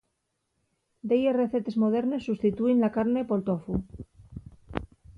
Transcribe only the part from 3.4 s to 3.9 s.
tofu.